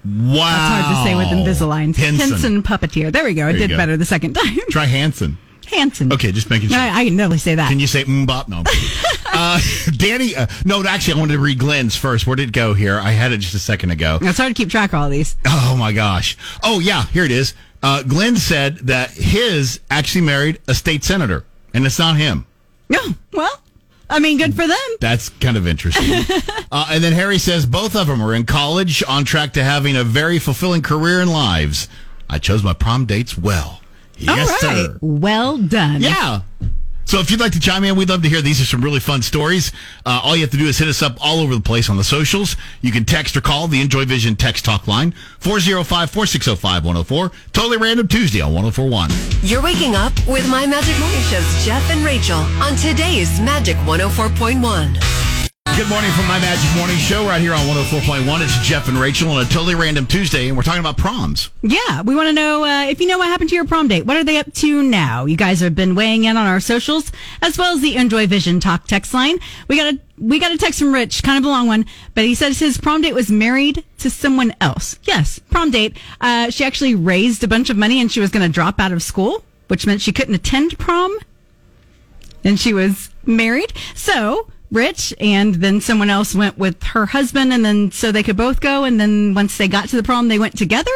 [0.09, 0.43] Wow.
[0.45, 1.95] That's hard to say with Invisalign.
[1.95, 2.63] Henson.
[2.63, 3.11] puppeteer.
[3.11, 3.43] There we go.
[3.47, 3.77] I There you did go.
[3.77, 4.57] better the second time.
[4.69, 5.37] Try Hanson.
[5.67, 6.11] Hanson.
[6.11, 6.77] Okay, just making sure.
[6.77, 7.69] No, I can definitely say that.
[7.69, 8.47] Can you say mbop?
[8.47, 8.63] No.
[9.31, 9.59] uh,
[9.97, 12.25] Danny, uh, no, actually, I wanted to read Glenn's first.
[12.25, 12.99] Where did it go here?
[12.99, 14.17] I had it just a second ago.
[14.21, 15.35] It's hard to keep track of all these.
[15.45, 16.37] Oh my gosh.
[16.63, 17.53] Oh yeah, here it is.
[17.83, 22.45] Uh, Glenn said that his actually married a state senator, and it's not him.
[22.89, 22.99] No,
[23.31, 23.61] well,
[24.09, 24.77] I mean, good for them.
[24.99, 26.25] That's kind of interesting.
[26.71, 29.95] uh, and then Harry says both of them are in college, on track to having
[29.95, 31.87] a very fulfilling career and lives.
[32.29, 33.81] I chose my prom dates well.
[34.17, 34.59] Yes, right.
[34.59, 34.97] sir.
[35.01, 36.01] Well done.
[36.01, 36.41] Yeah.
[37.09, 38.39] So if you'd like to chime in, we'd love to hear.
[38.39, 39.71] These are some really fun stories.
[40.05, 41.97] Uh, all you have to do is hit us up all over the place on
[41.97, 42.55] the socials.
[42.81, 47.33] You can text or call the Enjoy Vision text talk line, 405-460-5104.
[47.51, 49.09] Totally random Tuesday on 1041.
[49.41, 55.28] You're waking up with My Magic Morning Show's Jeff and Rachel on today's Magic 104.1.
[55.77, 58.41] Good morning from my Magic Morning Show right here on 104.1.
[58.43, 61.49] It's Jeff and Rachel on a totally random Tuesday, and we're talking about proms.
[61.61, 64.05] Yeah, we want to know uh, if you know what happened to your prom date.
[64.05, 65.25] What are they up to now?
[65.25, 68.59] You guys have been weighing in on our socials as well as the Enjoy Vision
[68.59, 69.39] Talk text line.
[69.69, 72.25] We got a we got a text from Rich, kind of a long one, but
[72.25, 74.99] he says his prom date was married to someone else.
[75.03, 75.95] Yes, prom date.
[76.19, 78.91] Uh, she actually raised a bunch of money and she was going to drop out
[78.91, 81.17] of school, which meant she couldn't attend prom.
[82.43, 84.49] And she was married, so.
[84.71, 88.59] Rich and then someone else went with her husband, and then so they could both
[88.61, 88.83] go.
[88.83, 90.91] And then once they got to the prom, they went together.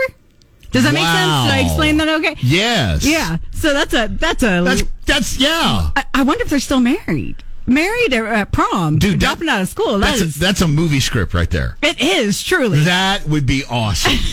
[0.71, 1.45] Does that make sense?
[1.45, 2.35] Did I explain that okay?
[2.41, 3.05] Yes.
[3.05, 3.37] Yeah.
[3.51, 5.91] So that's a that's a That's that's yeah.
[5.95, 7.43] I, I wonder if they're still married.
[7.65, 9.99] Married at, at prom, Dude, that- dropping out of school.
[9.99, 11.77] That That's a, that's a movie script right there.
[11.81, 12.79] it is truly.
[12.81, 14.17] That would be awesome.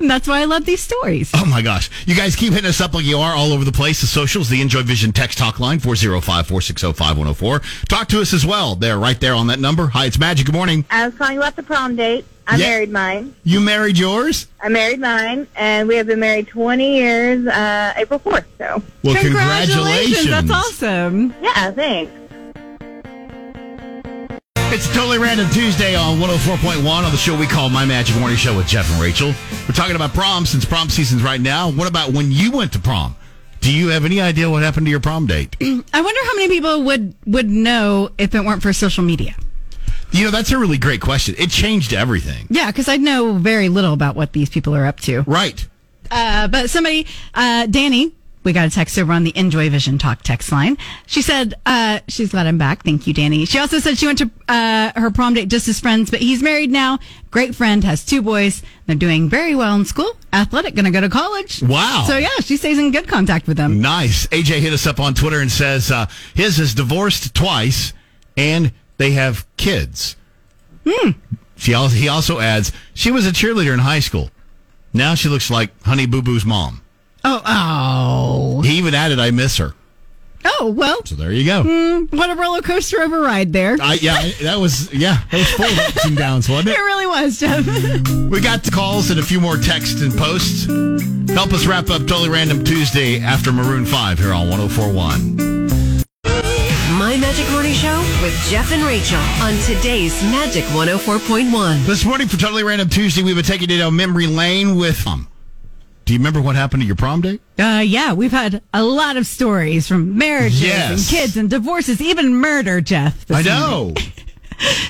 [0.00, 1.30] And that's why I love these stories.
[1.34, 1.90] Oh my gosh.
[2.06, 4.00] You guys keep hitting us up like you are all over the place.
[4.00, 7.86] The socials, the Enjoy Vision text talk line, 405-460-5104.
[7.88, 8.76] Talk to us as well.
[8.76, 9.88] They're right there on that number.
[9.88, 10.46] Hi, it's Magic.
[10.46, 10.84] Good morning.
[10.90, 12.24] I was calling about the prom date.
[12.46, 12.68] I Yeah.
[12.70, 13.34] married mine.
[13.44, 14.46] You married yours?
[14.62, 18.82] I married mine, and we have been married 20 years, uh, April 4th, so.
[19.02, 20.28] Well, congratulations.
[20.28, 21.34] That's awesome.
[21.42, 22.12] Yeah, thanks.
[24.70, 28.54] It's totally random Tuesday on 104.1 on the show we call My Magic Morning Show
[28.54, 29.32] with Jeff and Rachael.
[29.66, 31.70] We're talking about prom since prom season's right now.
[31.70, 33.16] What about when you went to prom?
[33.60, 35.56] Do you have any idea what happened to your prom date?
[35.62, 39.34] I wonder how many people would would know if it weren't for social media.
[40.10, 41.34] You know, that's a really great question.
[41.38, 42.46] It changed everything.
[42.50, 45.22] Yeah, because I know very little about what these people are up to.
[45.22, 45.66] Right.
[46.10, 50.22] Uh, but somebody, uh, Danny, we got a text over on the Enjoy Vision Talk
[50.22, 50.76] text line.
[51.06, 52.84] She said uh, she's glad I'm back.
[52.84, 53.44] Thank you, Danny.
[53.44, 56.42] She also said she went to uh, her prom date just as friends, but he's
[56.42, 56.98] married now.
[57.30, 58.62] Great friend, has two boys.
[58.86, 60.16] They're doing very well in school.
[60.32, 61.62] Athletic, going to go to college.
[61.62, 62.04] Wow.
[62.06, 63.80] So yeah, she stays in good contact with them.
[63.80, 64.26] Nice.
[64.28, 67.92] AJ hit us up on Twitter and says uh, his is divorced twice
[68.36, 70.16] and they have kids.
[70.86, 71.10] Hmm.
[71.56, 74.30] She also, he also adds she was a cheerleader in high school.
[74.92, 76.82] Now she looks like Honey Boo Boo's mom.
[77.30, 77.42] Oh,
[78.58, 79.74] oh, He even added, "I miss her."
[80.44, 80.72] oh.
[80.74, 81.62] Well, So there you go.
[81.62, 83.76] mm, what a roller coaster of a ride there.
[83.80, 86.80] I, yeah, that was yeah, that was full of ups and downs, wasn't it it?
[86.80, 87.64] really was, Jeff.
[88.30, 90.66] We got the calls and a few more texts and posts.
[91.32, 96.04] Help us wrap up Totally Random Tuesday after Maroon Five here on 104.1.
[96.98, 101.84] My Magic Morning Show with Jeff and Rachael on today's Magic 104.1.
[101.86, 105.06] This morning for Totally Random Tuesday, we've been taking it down memory lane with.
[105.06, 105.28] Um,
[106.08, 107.42] do you remember what happened to your prom date?
[107.58, 110.90] Uh, yeah, we've had a lot of stories from marriages Yes.
[110.90, 113.30] and kids and divorces, even murder, Jeff.
[113.30, 113.92] I know.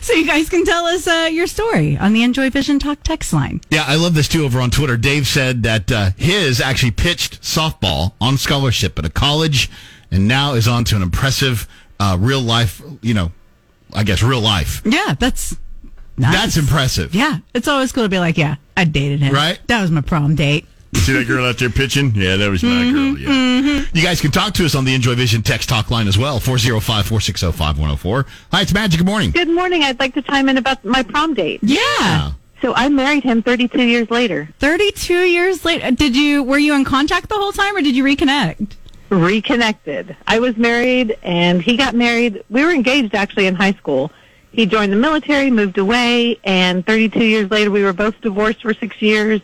[0.00, 3.35] So you guys can tell us uh, your story on the Enjoy Vision Talk text
[3.35, 3.61] line.
[3.68, 4.96] Yeah, I love this too over on Twitter.
[4.96, 9.68] Dave said that uh, his actually pitched softball on scholarship at a college
[10.11, 11.68] and now is on to an impressive
[12.00, 13.31] uh, real life, you know,
[13.92, 14.81] I guess real life.
[14.87, 15.54] Yeah, that's
[16.16, 16.33] nice.
[16.35, 17.14] That's impressive.
[17.14, 19.35] Yeah, it's always cool to be like, yeah, I dated him.
[19.35, 19.61] Right?
[19.66, 20.64] That was my prom date.
[20.94, 22.12] See that girl out there pitching?
[22.14, 23.18] Yeah, that was my mm-hmm, girl.
[23.18, 23.29] Yeah.
[23.29, 23.96] Mm-hmm.
[23.96, 26.40] You guys can talk to us on the Enjoy Vision text talk line as well,
[26.40, 28.27] 405 460 5104.
[28.53, 28.98] Hi, it's Magic.
[28.98, 29.31] Good morning.
[29.31, 29.83] Good morning.
[29.83, 31.61] I'd like to chime in about my prom date.
[31.62, 32.33] Yeah.
[32.62, 34.48] So I married him 32 years later.
[34.59, 35.87] 32 years later.
[35.87, 38.74] Uh, did you, were you in contact the whole time or did you reconnect?
[39.11, 40.16] Reconnected.
[40.27, 42.42] I was married and he got married.
[42.51, 44.11] We were engaged actually in high school.
[44.51, 48.74] He joined the military, moved away, and 32 years later we were both divorced for
[48.74, 49.40] six years.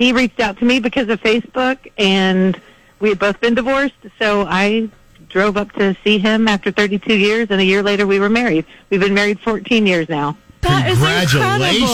[0.00, 2.58] He reached out to me because of Facebook and
[3.00, 3.92] we had both been divorced.
[4.18, 4.88] So I
[5.28, 8.64] drove up to see him after 32 years and a year later we were married.
[8.88, 10.38] We've been married 14 years now.
[10.62, 11.92] That is Congratulations.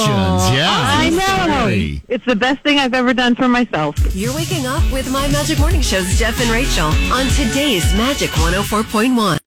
[0.55, 0.69] Yeah.
[0.71, 1.65] I know.
[1.65, 2.01] Really.
[2.07, 3.97] It's the best thing I've ever done for myself.
[4.15, 9.41] You're waking up with My Magic Morning Show's Jeff and Rachael on today's Magic 104.1.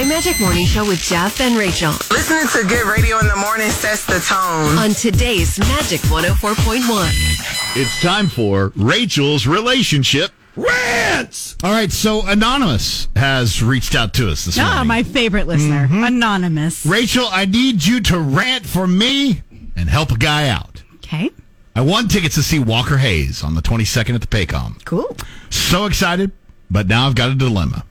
[0.00, 3.68] My Magic Morning Show with Jeff and Rachael Listening to good radio in the morning
[3.68, 4.78] sets the tone.
[4.78, 7.76] on today's Magic 104.1.
[7.76, 11.54] It's time for Rachael's relationship rants.
[11.62, 14.88] All right, so Anonymous has reached out to us this Ah, morning.
[14.88, 16.86] my favorite listener, Anonymous.
[16.86, 19.42] Rachael, I need you to rant for me
[19.76, 20.82] and help a guy out.
[20.94, 21.28] Okay,
[21.76, 24.82] I won tickets to see Walker Hayes on the 22nd at the Paycom.
[24.86, 25.14] cool.
[25.50, 26.32] So excited,
[26.70, 27.84] but now I've got a dilemma.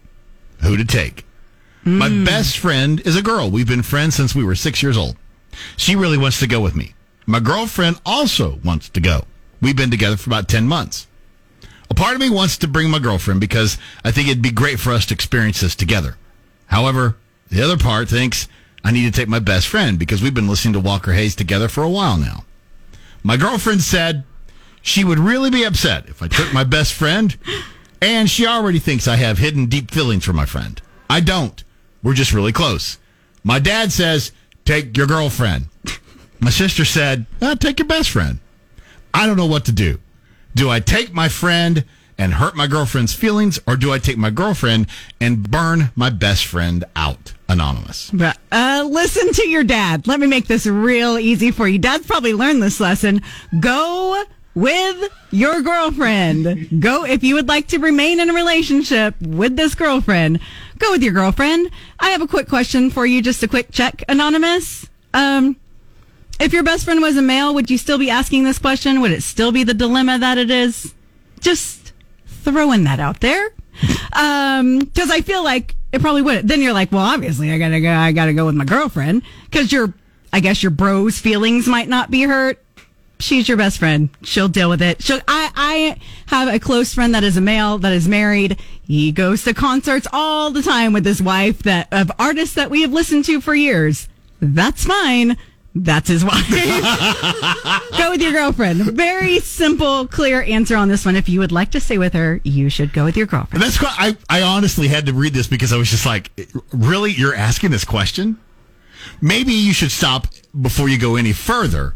[0.63, 1.23] Who to take?
[1.97, 2.25] My mm.
[2.25, 3.49] best friend is a girl.
[3.49, 5.15] We've been friends since we were six years old.
[5.75, 6.93] She really wants to go with me.
[7.25, 9.25] My girlfriend also wants to go.
[9.61, 11.07] We've been together for about 10 months.
[11.89, 14.79] A part of me wants to bring my girlfriend because I think it'd be great
[14.79, 16.15] for us to experience this together.
[16.67, 17.17] However,
[17.49, 18.47] the other part thinks
[18.83, 21.67] I need to take my best friend because we've been listening to Walker Hayes together
[21.67, 22.45] for a while now.
[23.23, 24.23] My girlfriend said
[24.81, 27.35] she would really be upset if I took my best friend,
[28.01, 30.81] and she already thinks I have hidden deep feelings for my friend.
[31.09, 31.63] I don't.
[32.03, 32.97] We're just really close.
[33.43, 34.31] My dad says,
[34.65, 35.67] take your girlfriend.
[36.39, 38.39] My sister said, "Uh, take your best friend.
[39.13, 39.99] I don't know what to do.
[40.55, 41.83] Do I take my friend
[42.17, 44.87] and hurt my girlfriend's feelings, or do I take my girlfriend
[45.19, 47.33] and burn my best friend out?
[47.49, 48.11] Anonymous.
[48.51, 50.05] Uh, listen to your dad.
[50.07, 51.79] Let me make this real easy for you.
[51.79, 53.21] Dad's probably learned this lesson.
[53.59, 54.23] Go
[54.59, 56.81] with your girlfriend.
[56.81, 60.39] Go if you would like to remain in a relationship with this girlfriend.
[60.77, 61.71] Go with your girlfriend.
[61.99, 63.21] I have a quick question for you.
[63.21, 64.87] Just a quick check, anonymous.
[65.13, 65.55] Um,
[66.39, 69.01] if your best friend was a male, would you still be asking this question?
[69.01, 70.93] Would it still be the dilemma that it is?
[71.39, 71.93] Just
[72.25, 73.53] throwing that out there.
[74.13, 76.47] Um, cause I feel like it probably would.
[76.47, 79.23] Then you're like, well, obviously I gotta go, I gotta go with my girlfriend.
[79.51, 79.93] Cause your,
[80.33, 82.61] I guess your bro's feelings might not be hurt.
[83.19, 84.09] She's your best friend.
[84.23, 85.03] She'll deal with it.
[85.03, 88.59] She'll, I, I have a close friend that is a male that is married.
[88.83, 92.81] He goes to concerts all the time with his wife that of artists that we
[92.81, 94.07] have listened to for years.
[94.41, 95.37] That's fine.
[95.75, 96.49] That's his wife.
[97.97, 98.81] go with your girlfriend.
[98.81, 101.15] Very simple, clear answer on this one.
[101.15, 103.63] If you would like to stay with her, you should go with your girlfriend.
[103.63, 106.31] That's I, I honestly had to read this because I was just like,
[106.73, 107.11] really?
[107.11, 108.39] You're asking this question?
[109.21, 110.27] Maybe you should stop
[110.59, 111.93] before you go any further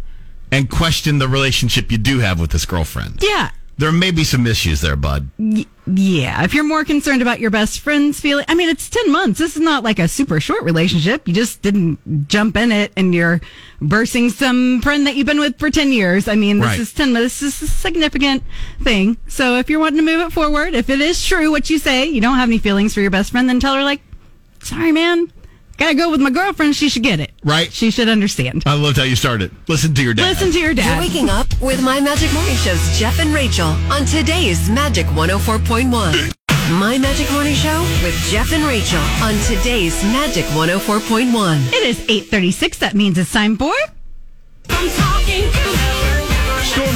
[0.54, 3.20] and question the relationship you do have with this girlfriend.
[3.22, 3.50] Yeah.
[3.76, 5.30] There may be some issues there, bud.
[5.40, 6.44] Y- yeah.
[6.44, 9.40] If you're more concerned about your best friend's feeling, I mean, it's 10 months.
[9.40, 11.28] This is not like a super short relationship.
[11.28, 13.42] You just didn't jump in it and you're
[13.82, 16.28] bursting some friend that you've been with for 10 years.
[16.28, 16.80] I mean, this Right.
[16.80, 17.40] is 10 months.
[17.40, 18.44] This is a significant
[18.84, 19.18] thing.
[19.28, 22.06] So if you're wanting to move it forward, if it is true what you say,
[22.06, 24.02] you don't have any feelings for your best friend, then tell her, like,
[24.62, 25.32] sorry, man.
[25.78, 26.76] Gotta go with my girlfriend.
[26.76, 27.32] She should get it.
[27.44, 27.72] Right.
[27.72, 28.64] She should understand.
[28.66, 29.52] I loved how you started.
[29.68, 30.30] Listen to your dad.
[30.30, 30.96] Listen to your dad.
[30.96, 36.34] You're waking up with My Magic Morning Show's Jeff and Rachael on today's Magic 104.1.
[36.80, 41.68] My Magic Morning Show with Jeff and Rachael on today's Magic 104.1.
[41.68, 42.78] It is 836.
[42.80, 43.74] That means it's time for...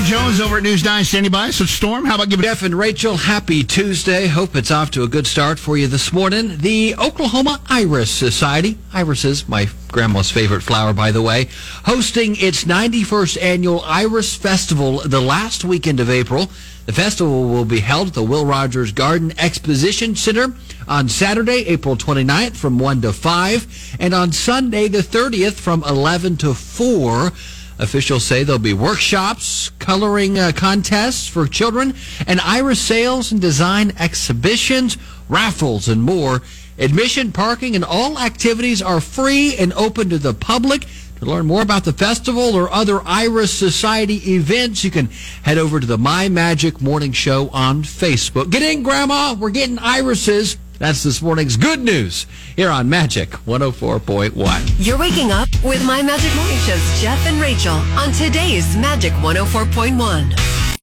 [0.07, 1.49] Jones over at News 9 standing by.
[1.49, 4.27] So, Storm, how about giving Jeff and Rachael, happy Tuesday.
[4.27, 6.59] Hope it's off to a good start for you this morning.
[6.59, 11.49] The Oklahoma Iris Society, irises, my grandma's favorite flower, by the way,
[11.83, 16.49] hosting its 91st annual Iris Festival the last weekend of April.
[16.85, 20.55] The festival will be held at the Will Rogers Garden Exposition Center
[20.87, 26.37] on Saturday, April 29th from 1 to 5, and on Sunday, the 30th from 11
[26.37, 27.33] to 4.
[27.79, 31.93] Officials say there'll be workshops, coloring uh, contests for children,
[32.25, 34.97] and iris sales and design exhibitions,
[35.29, 36.41] raffles, and more.
[36.79, 40.85] Admission, parking, and all activities are free and open to the public.
[41.19, 45.09] To learn more about the festival or other Iris Society events, you can
[45.41, 48.51] head over to the My Magic Morning Show on Facebook.
[48.51, 49.33] Get in, Grandma.
[49.33, 50.57] We're getting irises.
[50.79, 54.75] That's this morning's good news here on Magic 104.1.
[54.77, 60.56] You're waking up with My Magic Morning Show's Jeff and Rachael on today's Magic 104.1.